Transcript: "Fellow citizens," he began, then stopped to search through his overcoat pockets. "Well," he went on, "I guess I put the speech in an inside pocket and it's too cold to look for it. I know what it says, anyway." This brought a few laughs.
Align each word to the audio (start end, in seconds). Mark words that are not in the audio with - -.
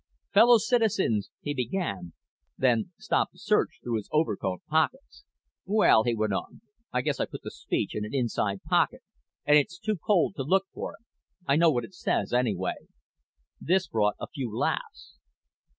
"Fellow 0.33 0.57
citizens," 0.57 1.29
he 1.41 1.53
began, 1.53 2.13
then 2.57 2.91
stopped 2.97 3.33
to 3.33 3.37
search 3.37 3.79
through 3.83 3.97
his 3.97 4.09
overcoat 4.11 4.63
pockets. 4.67 5.25
"Well," 5.63 6.05
he 6.05 6.15
went 6.15 6.33
on, 6.33 6.61
"I 6.91 7.01
guess 7.01 7.19
I 7.19 7.25
put 7.25 7.43
the 7.43 7.51
speech 7.51 7.93
in 7.93 8.03
an 8.03 8.11
inside 8.11 8.63
pocket 8.63 9.03
and 9.45 9.59
it's 9.59 9.77
too 9.77 9.97
cold 9.97 10.33
to 10.37 10.43
look 10.43 10.65
for 10.73 10.95
it. 10.95 11.05
I 11.45 11.55
know 11.55 11.69
what 11.69 11.85
it 11.85 11.93
says, 11.93 12.33
anyway." 12.33 12.87
This 13.59 13.85
brought 13.87 14.15
a 14.19 14.25
few 14.33 14.51
laughs. 14.51 15.19